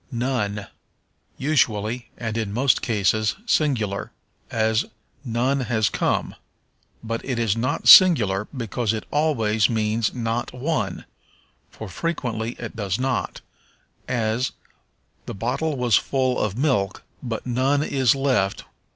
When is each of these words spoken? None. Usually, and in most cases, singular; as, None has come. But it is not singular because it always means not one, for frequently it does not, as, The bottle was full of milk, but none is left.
None. 0.11 0.65
Usually, 1.37 2.09
and 2.17 2.35
in 2.35 2.51
most 2.51 2.81
cases, 2.81 3.35
singular; 3.45 4.11
as, 4.49 4.85
None 5.23 5.59
has 5.59 5.89
come. 5.89 6.33
But 7.03 7.23
it 7.23 7.37
is 7.37 7.55
not 7.55 7.87
singular 7.87 8.45
because 8.45 8.93
it 8.93 9.05
always 9.11 9.69
means 9.69 10.11
not 10.11 10.53
one, 10.53 11.05
for 11.69 11.87
frequently 11.87 12.53
it 12.53 12.75
does 12.75 12.97
not, 12.97 13.41
as, 14.07 14.53
The 15.27 15.35
bottle 15.35 15.77
was 15.77 15.97
full 15.97 16.39
of 16.39 16.57
milk, 16.57 17.03
but 17.21 17.45
none 17.45 17.83
is 17.83 18.15
left. 18.15 18.63